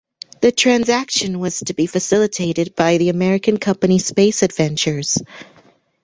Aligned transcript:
The 0.41 0.51
transaction 0.51 1.37
was 1.37 1.59
to 1.59 1.75
be 1.75 1.85
facilitated 1.85 2.73
by 2.75 2.97
the 2.97 3.09
American 3.09 3.57
company 3.59 3.99
Space 3.99 4.41
Adventures. 4.41 5.19